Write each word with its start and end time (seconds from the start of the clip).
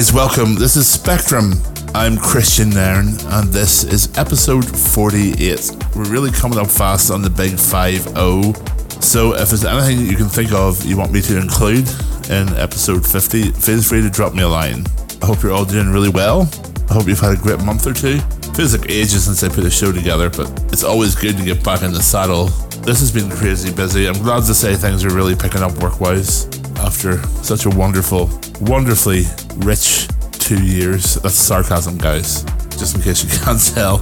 guys, 0.00 0.14
welcome. 0.14 0.54
This 0.54 0.76
is 0.76 0.88
Spectrum. 0.88 1.52
I'm 1.94 2.16
Christian 2.16 2.70
Nairn, 2.70 3.08
and 3.36 3.52
this 3.52 3.84
is 3.84 4.16
episode 4.16 4.64
48. 4.64 5.76
We're 5.94 6.08
really 6.08 6.30
coming 6.30 6.58
up 6.58 6.68
fast 6.68 7.10
on 7.10 7.20
the 7.20 7.28
big 7.28 7.58
5 7.58 8.00
0. 8.08 8.54
So, 9.02 9.34
if 9.34 9.50
there's 9.50 9.66
anything 9.66 10.06
you 10.06 10.16
can 10.16 10.28
think 10.28 10.52
of 10.52 10.82
you 10.86 10.96
want 10.96 11.12
me 11.12 11.20
to 11.20 11.36
include 11.36 11.86
in 12.30 12.48
episode 12.56 13.06
50, 13.06 13.50
feel 13.52 13.82
free 13.82 14.00
to 14.00 14.08
drop 14.08 14.32
me 14.32 14.42
a 14.42 14.48
line. 14.48 14.86
I 15.20 15.26
hope 15.26 15.42
you're 15.42 15.52
all 15.52 15.66
doing 15.66 15.90
really 15.90 16.08
well. 16.08 16.48
I 16.88 16.94
hope 16.94 17.06
you've 17.06 17.20
had 17.20 17.38
a 17.38 17.42
great 17.42 17.62
month 17.62 17.86
or 17.86 17.92
two. 17.92 18.20
Feels 18.54 18.74
like 18.74 18.88
ages 18.88 19.24
since 19.24 19.42
I 19.42 19.50
put 19.50 19.66
a 19.66 19.70
show 19.70 19.92
together, 19.92 20.30
but 20.30 20.48
it's 20.72 20.82
always 20.82 21.14
good 21.14 21.36
to 21.36 21.44
get 21.44 21.62
back 21.62 21.82
in 21.82 21.92
the 21.92 22.02
saddle. 22.02 22.46
This 22.86 23.00
has 23.00 23.12
been 23.12 23.28
crazy 23.28 23.70
busy. 23.70 24.08
I'm 24.08 24.22
glad 24.22 24.44
to 24.44 24.54
say 24.54 24.76
things 24.76 25.04
are 25.04 25.14
really 25.14 25.36
picking 25.36 25.60
up 25.60 25.76
work 25.82 26.00
wise 26.00 26.46
after 26.78 27.22
such 27.44 27.66
a 27.66 27.70
wonderful, 27.70 28.30
wonderfully 28.60 29.24
rich 29.56 30.08
two 30.32 30.64
years. 30.64 31.14
That's 31.14 31.34
sarcasm, 31.34 31.98
guys, 31.98 32.44
just 32.70 32.96
in 32.96 33.02
case 33.02 33.22
you 33.22 33.30
can't 33.44 33.60
tell. 33.74 33.96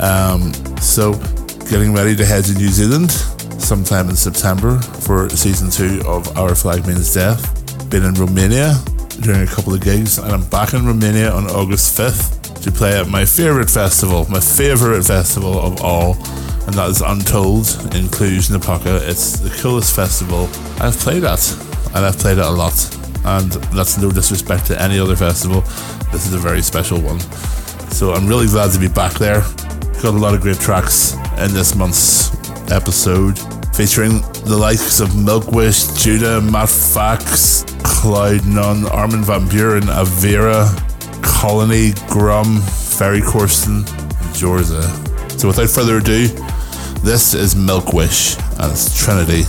Um, 0.00 0.52
so, 0.78 1.14
getting 1.70 1.94
ready 1.94 2.14
to 2.16 2.24
head 2.24 2.44
to 2.44 2.54
New 2.54 2.68
Zealand 2.68 3.10
sometime 3.60 4.10
in 4.10 4.16
September 4.16 4.78
for 4.78 5.28
season 5.30 5.70
two 5.70 6.02
of 6.06 6.36
Our 6.36 6.54
Flag 6.54 6.86
Means 6.86 7.14
Death. 7.14 7.90
Been 7.90 8.04
in 8.04 8.14
Romania 8.14 8.74
doing 9.20 9.42
a 9.42 9.46
couple 9.46 9.72
of 9.72 9.80
gigs, 9.80 10.18
and 10.18 10.32
I'm 10.32 10.44
back 10.48 10.74
in 10.74 10.86
Romania 10.86 11.30
on 11.30 11.46
August 11.46 11.96
5th 11.96 12.62
to 12.62 12.72
play 12.72 12.98
at 12.98 13.08
my 13.08 13.24
favourite 13.24 13.70
festival, 13.70 14.26
my 14.30 14.40
favourite 14.40 15.04
festival 15.04 15.58
of 15.58 15.82
all, 15.82 16.14
and 16.66 16.74
that 16.74 16.88
is 16.90 17.00
Untold 17.00 17.66
in 17.94 18.06
Cluj 18.08 18.50
Napoca. 18.50 19.00
It's 19.08 19.38
the 19.38 19.50
coolest 19.60 19.94
festival 19.94 20.48
I've 20.80 20.98
played 20.98 21.24
at, 21.24 21.52
and 21.94 22.04
I've 22.04 22.18
played 22.18 22.38
it 22.38 22.44
a 22.44 22.50
lot. 22.50 23.03
And 23.24 23.50
that's 23.72 23.96
no 23.98 24.10
disrespect 24.10 24.66
to 24.66 24.80
any 24.80 24.98
other 24.98 25.16
festival. 25.16 25.62
This 26.12 26.26
is 26.26 26.34
a 26.34 26.38
very 26.38 26.62
special 26.62 27.00
one. 27.00 27.20
So 27.90 28.12
I'm 28.12 28.26
really 28.26 28.46
glad 28.46 28.72
to 28.72 28.78
be 28.78 28.88
back 28.88 29.14
there. 29.14 29.40
Got 30.02 30.14
a 30.14 30.18
lot 30.18 30.34
of 30.34 30.40
great 30.40 30.58
tracks 30.58 31.14
in 31.38 31.54
this 31.54 31.74
month's 31.74 32.34
episode, 32.70 33.38
featuring 33.74 34.20
the 34.44 34.56
likes 34.56 35.00
of 35.00 35.08
Milkwish, 35.10 36.02
Judah, 36.02 36.40
Matt 36.40 36.68
Fax, 36.68 37.64
Cloudnone, 37.82 38.90
Armin 38.90 39.24
van 39.24 39.48
Buuren, 39.48 39.82
Avira, 39.82 40.68
Colony, 41.22 41.92
Grum, 42.08 42.60
Ferry 42.60 43.20
Corsten, 43.20 43.86
and 43.88 44.34
Jorza. 44.34 44.82
So 45.40 45.48
without 45.48 45.70
further 45.70 45.98
ado, 45.98 46.28
this 47.02 47.34
is 47.34 47.54
Milkwish 47.54 48.38
and 48.60 48.72
it's 48.72 48.96
Trinity. 48.96 49.44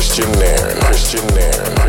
Christian 0.00 0.32
Nairn. 0.38 0.80
Christian 0.80 1.26
Nairn. 1.34 1.79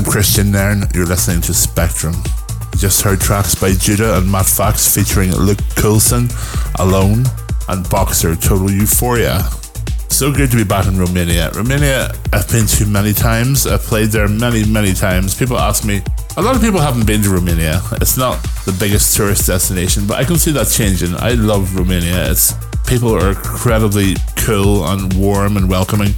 Christian 0.00 0.50
Nairn. 0.50 0.84
You're 0.94 1.04
listening 1.04 1.42
to 1.42 1.52
Spectrum. 1.52 2.14
You 2.72 2.78
just 2.78 3.02
heard 3.02 3.20
tracks 3.20 3.54
by 3.54 3.72
Judah 3.72 4.16
and 4.16 4.32
Matt 4.32 4.46
Fax 4.46 4.92
featuring 4.92 5.36
Luke 5.36 5.58
Coulson, 5.76 6.30
Alone, 6.78 7.24
and 7.68 7.88
Boxer 7.90 8.34
Total 8.34 8.70
Euphoria. 8.70 9.42
So 10.08 10.32
good 10.32 10.50
to 10.52 10.56
be 10.56 10.64
back 10.64 10.86
in 10.86 10.98
Romania. 10.98 11.50
Romania, 11.54 12.10
I've 12.32 12.48
been 12.50 12.64
to 12.66 12.86
many 12.86 13.12
times. 13.12 13.66
I've 13.66 13.82
played 13.82 14.08
there 14.08 14.28
many, 14.28 14.64
many 14.64 14.94
times. 14.94 15.34
People 15.34 15.58
ask 15.58 15.84
me, 15.84 16.00
a 16.38 16.42
lot 16.42 16.56
of 16.56 16.62
people 16.62 16.80
haven't 16.80 17.06
been 17.06 17.20
to 17.22 17.28
Romania. 17.28 17.82
It's 18.00 18.16
not 18.16 18.42
the 18.64 18.74
biggest 18.80 19.14
tourist 19.14 19.46
destination, 19.46 20.06
but 20.06 20.16
I 20.16 20.24
can 20.24 20.36
see 20.36 20.52
that 20.52 20.68
changing. 20.68 21.14
I 21.16 21.32
love 21.32 21.76
Romania. 21.76 22.30
It's 22.30 22.54
people 22.86 23.14
are 23.14 23.28
incredibly 23.28 24.14
cool 24.36 24.86
and 24.86 25.12
warm 25.12 25.58
and 25.58 25.68
welcoming. 25.68 26.14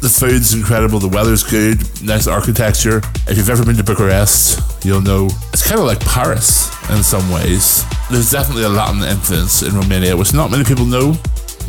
The 0.00 0.08
food's 0.08 0.54
incredible, 0.54 0.98
the 0.98 1.08
weather's 1.08 1.42
good, 1.42 1.78
nice 2.02 2.26
architecture. 2.26 3.02
If 3.28 3.36
you've 3.36 3.50
ever 3.50 3.66
been 3.66 3.76
to 3.76 3.84
Bucharest, 3.84 4.84
you'll 4.84 5.02
know 5.02 5.26
it's 5.52 5.66
kind 5.66 5.78
of 5.78 5.86
like 5.86 6.00
Paris 6.00 6.70
in 6.88 7.02
some 7.02 7.30
ways. 7.30 7.84
There's 8.10 8.30
definitely 8.30 8.62
a 8.62 8.70
Latin 8.70 9.02
influence 9.02 9.62
in 9.62 9.74
Romania, 9.74 10.16
which 10.16 10.32
not 10.32 10.50
many 10.50 10.64
people 10.64 10.86
know. 10.86 11.12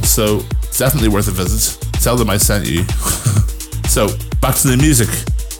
So 0.04 0.46
it's 0.63 0.80
definitely 0.80 1.10
worth 1.10 1.28
a 1.28 1.32
visit. 1.32 1.82
Tell 2.02 2.15
them 2.15 2.30
I 2.30 2.38
sent 2.38 2.67
you. 2.67 2.84
so 3.89 4.08
back 4.39 4.56
to 4.56 4.70
the 4.70 4.78
music. 4.78 5.10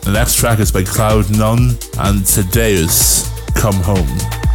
The 0.04 0.12
next 0.14 0.38
track 0.38 0.60
is 0.60 0.72
by 0.72 0.84
Cloudnone 0.84 1.72
and 2.00 2.22
Tadeusz 2.22 3.28
Come 3.54 3.76
Home. 3.84 4.51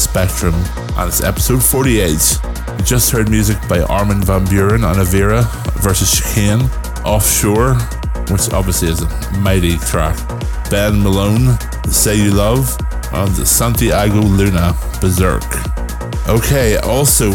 Spectrum, 0.00 0.54
and 0.96 1.08
it's 1.08 1.22
episode 1.22 1.62
48. 1.62 2.40
You 2.78 2.84
just 2.84 3.10
heard 3.10 3.28
music 3.28 3.58
by 3.68 3.80
Armin 3.82 4.22
van 4.22 4.46
Buuren 4.46 4.82
and 4.84 4.98
Avira 4.98 5.44
versus 5.82 6.10
Chicane, 6.10 6.62
Offshore, 7.04 7.74
which 8.30 8.50
obviously 8.52 8.88
is 8.88 9.02
a 9.02 9.38
mighty 9.38 9.76
track. 9.78 10.16
Ben 10.70 11.02
Malone, 11.02 11.56
The 11.84 11.90
Say 11.92 12.16
You 12.16 12.30
Love, 12.30 12.76
and 13.12 13.34
Santiago 13.46 14.20
Luna, 14.20 14.74
Berserk. 15.00 15.44
Okay, 16.28 16.76
also, 16.78 17.30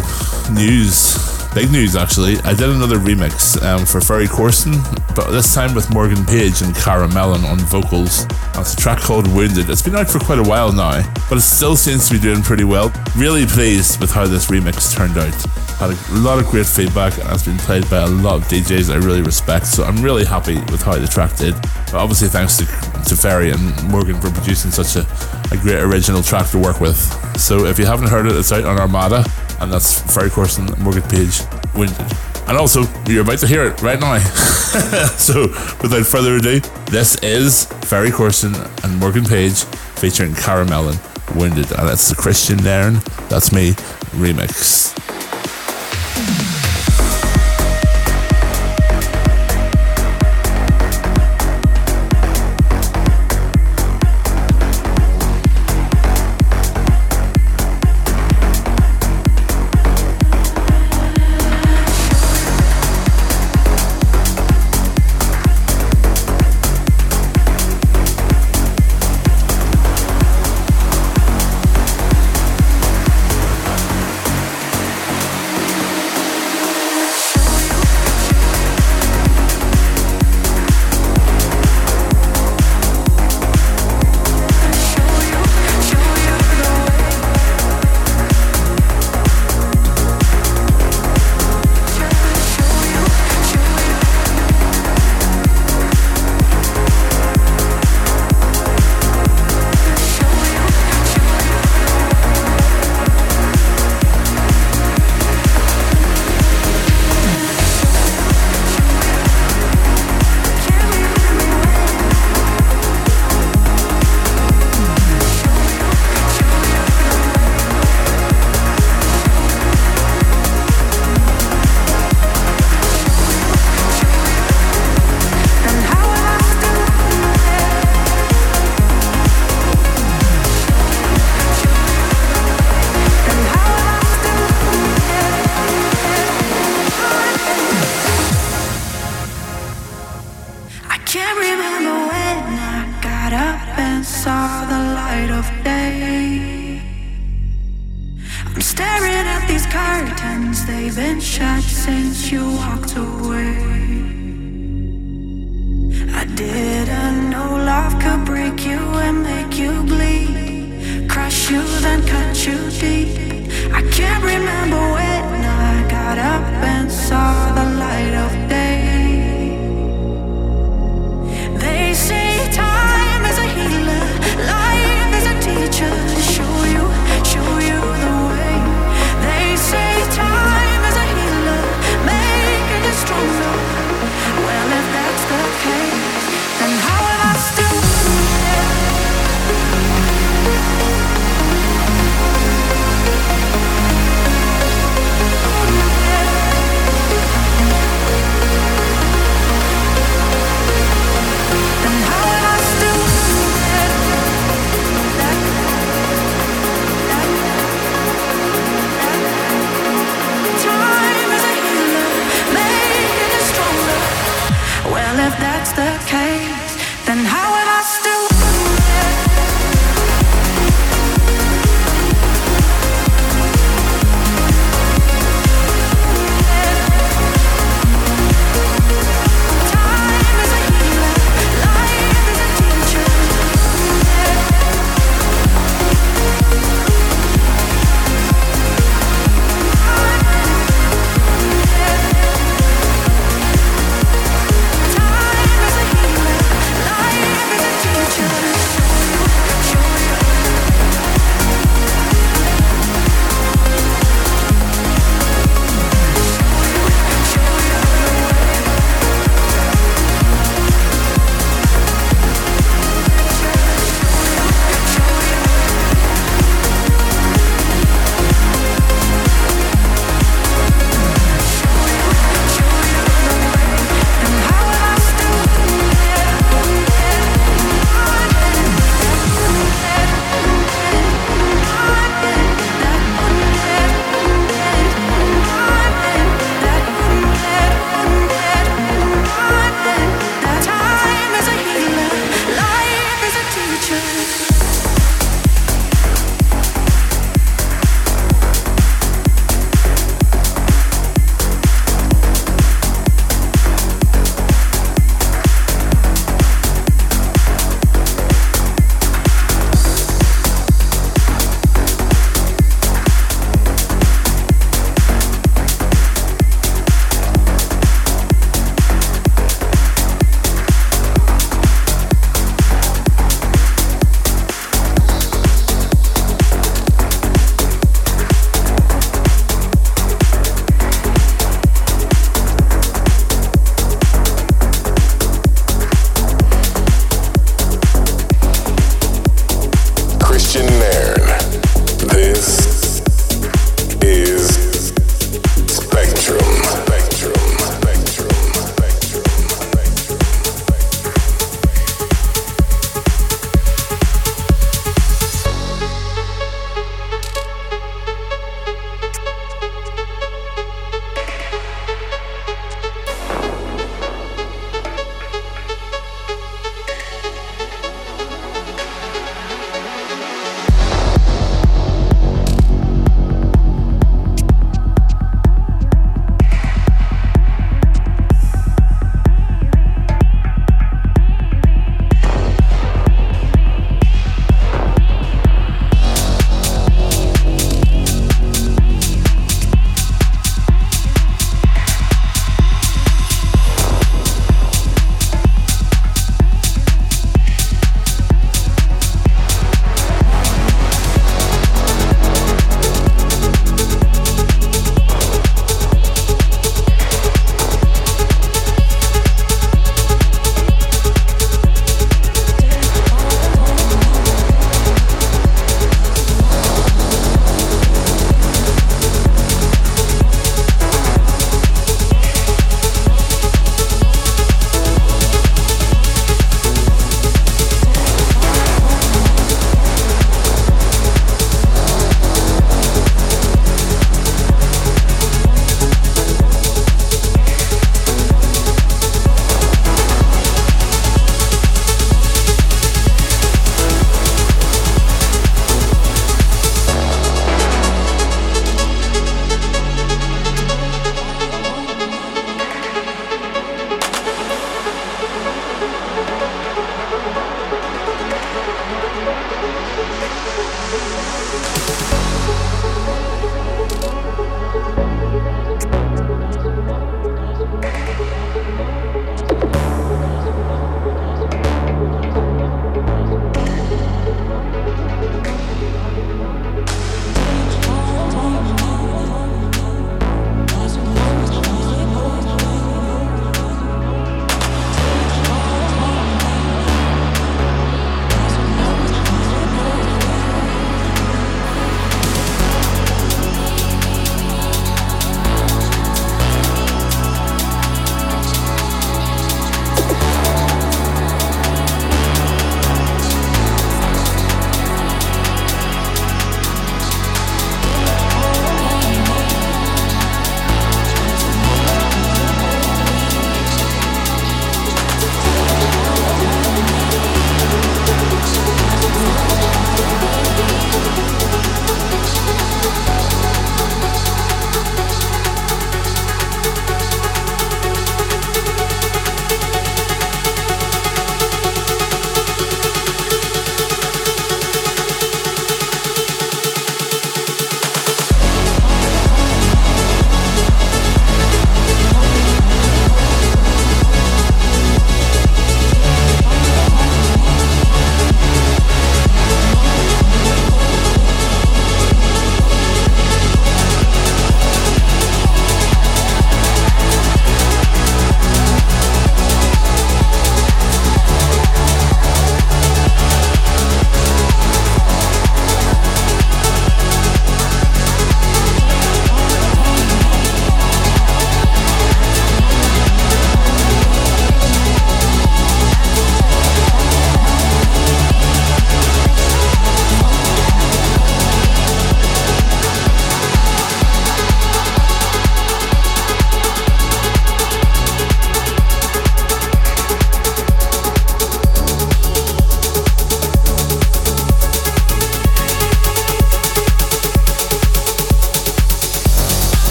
news 0.51 1.34
Big 1.55 1.71
news, 1.71 1.95
actually. 1.95 2.37
I 2.39 2.53
did 2.53 2.69
another 2.69 2.97
remix 2.97 3.63
um, 3.63 3.85
for 3.85 4.01
Ferry 4.01 4.27
Corsten, 4.27 4.75
but 5.15 5.31
this 5.31 5.55
time 5.55 5.73
with 5.73 5.89
Morgan 5.93 6.25
Page 6.25 6.61
and 6.61 6.75
Cara 6.75 7.07
Mellon 7.07 7.45
on 7.45 7.57
vocals. 7.59 8.25
It's 8.55 8.73
a 8.73 8.75
track 8.75 8.99
called 8.99 9.25
Wounded. 9.33 9.69
It's 9.69 9.81
been 9.81 9.95
out 9.95 10.09
for 10.09 10.19
quite 10.19 10.39
a 10.39 10.43
while 10.43 10.73
now, 10.73 11.01
but 11.29 11.37
it 11.37 11.43
still 11.43 11.77
seems 11.77 12.09
to 12.09 12.15
be 12.15 12.19
doing 12.19 12.43
pretty 12.43 12.65
well. 12.65 12.91
Really 13.15 13.45
pleased 13.45 14.01
with 14.01 14.11
how 14.11 14.27
this 14.27 14.47
remix 14.47 14.93
turned 14.93 15.17
out. 15.17 15.33
Had 15.79 15.91
a 15.91 16.19
lot 16.19 16.39
of 16.39 16.47
great 16.47 16.65
feedback 16.65 17.17
and 17.19 17.29
it's 17.29 17.45
been 17.45 17.57
played 17.59 17.89
by 17.89 17.99
a 17.99 18.07
lot 18.07 18.35
of 18.35 18.43
DJs 18.49 18.93
I 18.93 18.97
really 18.97 19.21
respect, 19.21 19.65
so 19.65 19.85
I'm 19.85 20.03
really 20.03 20.25
happy 20.25 20.55
with 20.73 20.81
how 20.81 20.97
the 20.97 21.07
track 21.07 21.37
did. 21.37 21.53
But 21.85 21.95
obviously, 21.95 22.27
thanks 22.27 22.57
to, 22.57 22.65
to 22.65 23.15
Ferry 23.15 23.51
and 23.51 23.89
Morgan 23.89 24.19
for 24.19 24.29
producing 24.29 24.71
such 24.71 24.97
a, 24.97 25.07
a 25.53 25.57
great 25.57 25.79
original 25.79 26.21
track 26.21 26.49
to 26.49 26.59
work 26.59 26.81
with. 26.81 26.97
So 27.39 27.63
if 27.63 27.79
you 27.79 27.85
haven't 27.85 28.09
heard 28.09 28.25
it, 28.25 28.35
it's 28.35 28.51
out 28.51 28.65
on 28.65 28.77
Armada 28.77 29.23
and 29.59 29.71
that's 29.71 30.01
Ferry 30.13 30.29
Corsten, 30.29 30.77
Morgan 30.79 31.03
Page, 31.03 31.41
Wounded. 31.75 31.97
And 32.47 32.57
also, 32.57 32.83
you're 33.07 33.23
about 33.23 33.39
to 33.39 33.47
hear 33.47 33.65
it 33.65 33.81
right 33.81 33.99
now. 33.99 34.19
so, 35.17 35.47
without 35.81 36.05
further 36.05 36.35
ado, 36.35 36.59
this 36.85 37.15
is 37.23 37.65
Ferry 37.65 38.09
Corsten 38.09 38.53
and 38.83 38.99
Morgan 38.99 39.25
Page 39.25 39.63
featuring 39.95 40.35
Cara 40.35 40.65
Mellon, 40.65 40.97
Wounded. 41.35 41.71
And 41.71 41.87
that's 41.87 42.09
the 42.09 42.15
Kristian 42.15 42.63
Nairn, 42.63 42.95
that's 43.29 43.51
me, 43.51 43.71
remix. 44.11 44.93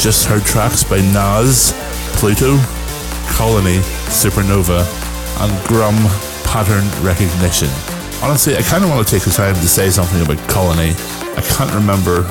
Just 0.00 0.24
heard 0.24 0.42
tracks 0.44 0.82
by 0.82 0.96
Nas, 1.12 1.74
Pluto, 2.16 2.56
Colony, 3.36 3.76
Supernova, 4.08 4.80
and 5.40 5.68
Grum 5.68 5.94
Pattern 6.42 6.84
Recognition. 7.04 7.68
Honestly, 8.22 8.56
I 8.56 8.62
kind 8.62 8.82
of 8.82 8.88
want 8.88 9.06
to 9.06 9.14
take 9.14 9.24
the 9.24 9.30
time 9.30 9.54
to 9.54 9.68
say 9.68 9.90
something 9.90 10.22
about 10.22 10.38
Colony. 10.48 10.94
I 11.36 11.42
can't 11.42 11.70
remember 11.74 12.22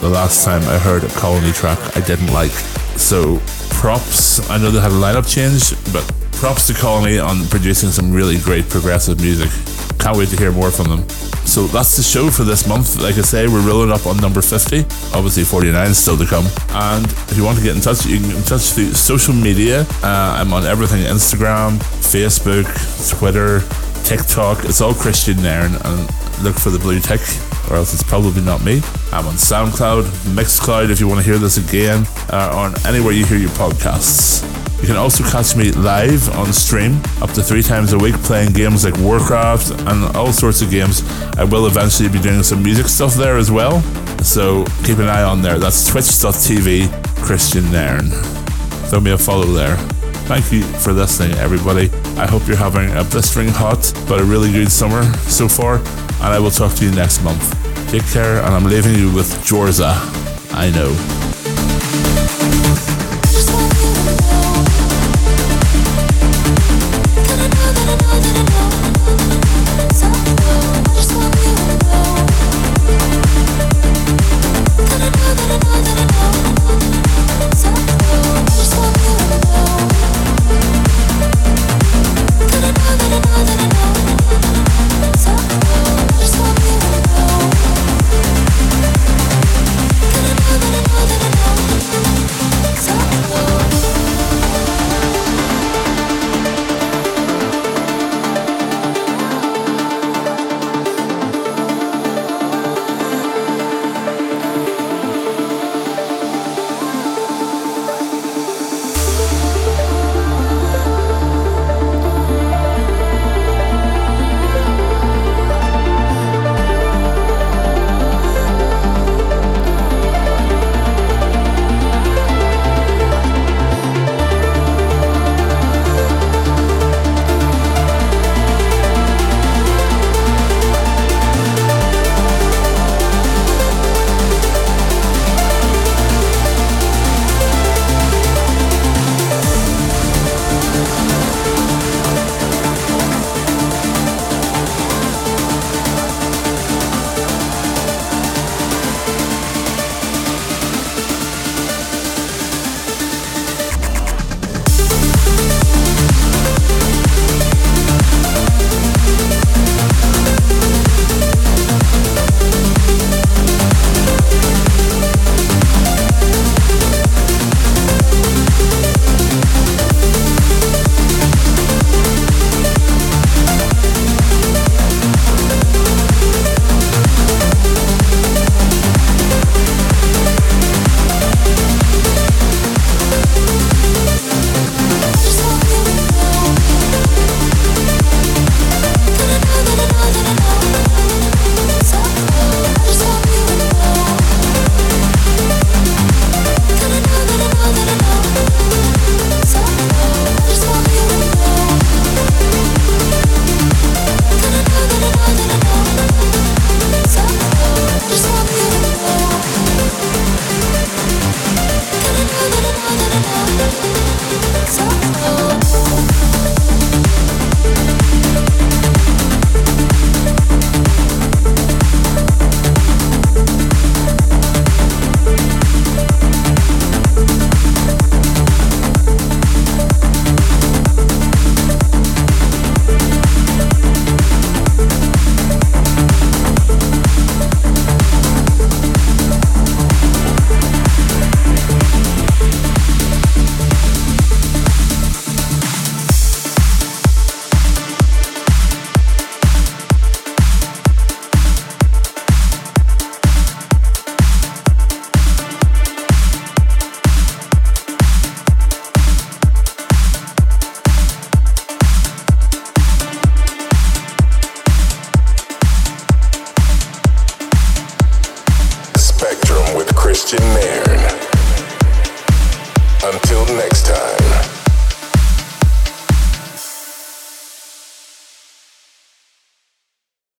the 0.00 0.08
last 0.08 0.44
time 0.44 0.62
I 0.68 0.78
heard 0.78 1.02
a 1.02 1.08
Colony 1.08 1.50
track 1.50 1.78
I 1.96 2.00
didn't 2.00 2.32
like. 2.32 2.52
So, 2.94 3.40
props. 3.70 4.48
I 4.48 4.58
know 4.58 4.70
they 4.70 4.80
had 4.80 4.92
a 4.92 4.94
lineup 4.94 5.28
change, 5.28 5.74
but 5.92 6.06
props 6.38 6.68
to 6.68 6.74
Colony 6.74 7.18
on 7.18 7.44
producing 7.48 7.90
some 7.90 8.12
really 8.12 8.38
great 8.38 8.68
progressive 8.68 9.20
music. 9.20 9.50
Can't 9.98 10.16
wait 10.16 10.28
to 10.28 10.36
hear 10.36 10.52
more 10.52 10.70
from 10.70 10.86
them. 10.88 11.25
So 11.46 11.66
that's 11.68 11.96
the 11.96 12.02
show 12.02 12.28
for 12.28 12.44
this 12.44 12.66
month. 12.68 13.00
Like 13.00 13.16
I 13.16 13.22
say, 13.22 13.46
we're 13.46 13.66
rolling 13.66 13.90
up 13.90 14.06
on 14.06 14.16
number 14.18 14.42
50. 14.42 14.80
Obviously, 15.14 15.44
49 15.44 15.90
is 15.90 15.96
still 15.96 16.18
to 16.18 16.26
come. 16.26 16.44
And 16.70 17.06
if 17.30 17.36
you 17.36 17.44
want 17.44 17.56
to 17.58 17.64
get 17.64 17.74
in 17.76 17.80
touch, 17.80 18.04
you 18.04 18.18
can 18.18 18.28
get 18.28 18.36
in 18.36 18.42
touch 18.42 18.72
through 18.72 18.92
social 18.92 19.32
media. 19.32 19.86
Uh, 20.02 20.36
I'm 20.38 20.52
on 20.52 20.66
everything 20.66 21.04
Instagram, 21.04 21.78
Facebook, 22.02 22.66
Twitter, 23.16 23.60
TikTok. 24.04 24.64
It's 24.64 24.80
all 24.80 24.92
Kristian 24.92 25.40
Nairn. 25.42 25.74
And 25.84 26.00
look 26.42 26.56
for 26.56 26.70
the 26.70 26.78
blue 26.78 27.00
tick, 27.00 27.22
or 27.70 27.76
else 27.76 27.94
it's 27.94 28.02
probably 28.02 28.42
not 28.42 28.62
me. 28.62 28.82
I'm 29.12 29.26
on 29.26 29.34
SoundCloud, 29.34 30.02
Mixcloud 30.34 30.90
if 30.90 31.00
you 31.00 31.08
want 31.08 31.24
to 31.24 31.24
hear 31.24 31.38
this 31.38 31.56
again, 31.56 32.06
uh, 32.30 32.50
on 32.54 32.74
anywhere 32.86 33.12
you 33.12 33.24
hear 33.24 33.38
your 33.38 33.50
podcasts. 33.50 34.65
You 34.80 34.86
can 34.86 34.96
also 34.96 35.24
catch 35.24 35.56
me 35.56 35.72
live 35.72 36.28
on 36.36 36.52
stream 36.52 37.00
up 37.20 37.30
to 37.32 37.42
three 37.42 37.62
times 37.62 37.92
a 37.92 37.98
week 37.98 38.14
playing 38.22 38.52
games 38.52 38.84
like 38.84 38.96
Warcraft 38.98 39.70
and 39.88 40.16
all 40.16 40.32
sorts 40.32 40.62
of 40.62 40.70
games. 40.70 41.02
I 41.38 41.44
will 41.44 41.66
eventually 41.66 42.08
be 42.08 42.20
doing 42.20 42.42
some 42.42 42.62
music 42.62 42.86
stuff 42.86 43.14
there 43.14 43.36
as 43.36 43.50
well. 43.50 43.80
So 44.22 44.64
keep 44.84 44.98
an 44.98 45.08
eye 45.08 45.22
on 45.22 45.42
there. 45.42 45.58
That's 45.58 45.88
twitch.tv 45.88 46.86
Kristian 47.24 47.70
Nairn. 47.72 48.10
Throw 48.88 49.00
me 49.00 49.10
a 49.12 49.18
follow 49.18 49.46
there. 49.46 49.76
Thank 50.26 50.52
you 50.52 50.62
for 50.62 50.92
listening, 50.92 51.36
everybody. 51.38 51.88
I 52.16 52.26
hope 52.26 52.46
you're 52.46 52.56
having 52.56 52.90
a 52.96 53.04
blistering 53.04 53.48
hot 53.48 53.92
but 54.08 54.20
a 54.20 54.24
really 54.24 54.52
good 54.52 54.70
summer 54.70 55.04
so 55.28 55.48
far, 55.48 55.76
and 55.76 56.34
I 56.34 56.38
will 56.38 56.50
talk 56.50 56.74
to 56.74 56.84
you 56.84 56.90
next 56.90 57.22
month. 57.22 57.52
Take 57.90 58.06
care, 58.10 58.38
and 58.38 58.54
I'm 58.54 58.64
leaving 58.64 58.94
you 58.94 59.12
with 59.12 59.28
Jorza. 59.44 59.94
I 60.52 60.70
know. 60.70 61.25